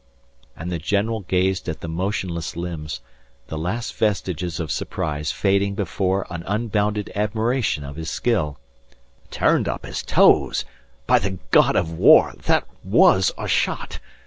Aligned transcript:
And 0.57 0.71
the 0.71 0.79
general 0.79 1.19
gazed 1.19 1.69
at 1.69 1.81
the 1.81 1.87
motionless 1.87 2.55
limbs, 2.55 3.01
the 3.49 3.55
last 3.59 3.93
vestiges 3.95 4.59
of 4.59 4.71
surprise 4.71 5.31
fading 5.31 5.75
before 5.75 6.25
an 6.31 6.41
unbounded 6.47 7.11
admiration 7.13 7.83
of 7.83 7.97
his 7.97 8.09
skill. 8.09 8.57
"Turned 9.29 9.67
up 9.67 9.85
his 9.85 10.01
toes! 10.01 10.65
By 11.05 11.19
the 11.19 11.37
god 11.51 11.75
of 11.75 11.91
war 11.93 12.33
that 12.47 12.65
was 12.83 13.31
a 13.37 13.47
shot!" 13.47 13.99